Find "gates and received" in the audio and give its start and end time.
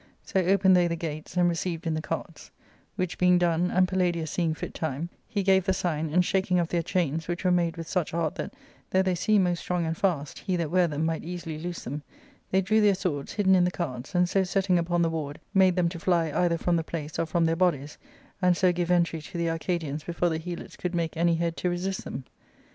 0.95-1.85